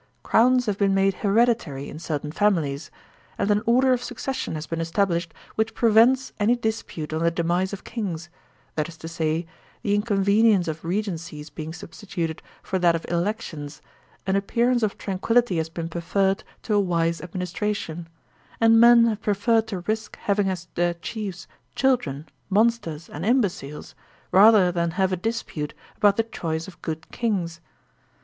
Crowns 0.23 0.65
have 0.65 0.79
been 0.79 0.95
made 0.95 1.13
hereditary 1.13 1.87
in 1.87 1.99
certain 1.99 2.31
families; 2.31 2.89
and 3.37 3.51
an 3.51 3.61
order 3.67 3.93
of 3.93 4.03
succession 4.03 4.55
has 4.55 4.65
been 4.65 4.81
established 4.81 5.31
which 5.53 5.75
prevents 5.75 6.33
any 6.39 6.55
dispute 6.55 7.13
on 7.13 7.21
the 7.21 7.29
demise 7.29 7.71
of 7.71 7.83
kings; 7.83 8.27
that 8.73 8.89
is 8.89 8.97
to 8.97 9.07
say, 9.07 9.45
the 9.83 9.93
inconvenience 9.93 10.67
of 10.67 10.83
regencies 10.83 11.51
being 11.51 11.71
substituted 11.71 12.41
for 12.63 12.79
that 12.79 12.95
of 12.95 13.05
elections, 13.11 13.79
an 14.25 14.35
appearance 14.35 14.81
of 14.81 14.97
tranquillity 14.97 15.57
has 15.57 15.69
been 15.69 15.87
preferred 15.87 16.43
to 16.63 16.73
a 16.73 16.79
wise 16.79 17.21
administration, 17.21 18.07
and 18.59 18.79
men 18.79 19.05
have 19.05 19.21
preferred 19.21 19.67
to 19.67 19.81
risk 19.81 20.17
having 20.21 20.49
as 20.49 20.67
their 20.73 20.95
chiefs 20.95 21.47
children, 21.75 22.25
monsters, 22.49 23.07
and 23.07 23.23
imbeciles, 23.23 23.93
rather 24.31 24.71
than 24.71 24.89
have 24.97 25.11
a 25.11 25.15
dispute 25.15 25.75
about 25.97 26.17
the 26.17 26.23
choice 26.23 26.67
of 26.67 26.81
good 26.81 27.11
kings. 27.11 27.61